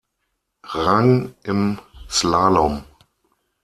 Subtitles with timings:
[0.65, 1.77] Rang im
[2.09, 2.85] Slalom.